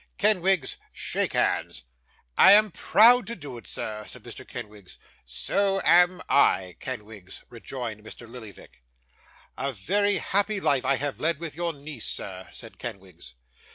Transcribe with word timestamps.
Kenwigs, 0.17 0.77
shake 0.91 1.33
hands.' 1.33 1.83
'I 2.35 2.51
am 2.53 2.71
proud 2.71 3.27
to 3.27 3.35
do 3.35 3.55
it, 3.59 3.67
sir,' 3.67 4.03
said 4.07 4.23
Mr. 4.23 4.47
Kenwigs. 4.47 4.97
'So 5.25 5.79
am 5.85 6.23
I, 6.27 6.75
Kenwigs,' 6.79 7.43
rejoined 7.49 8.03
Mr. 8.03 8.27
Lillyvick. 8.27 8.81
'A 9.59 9.73
very 9.73 10.17
happy 10.17 10.59
life 10.59 10.85
I 10.85 10.95
have 10.95 11.19
led 11.19 11.37
with 11.39 11.55
your 11.55 11.71
niece, 11.73 12.07
sir,' 12.07 12.47
said 12.51 12.79
Kenwigs. 12.79 13.35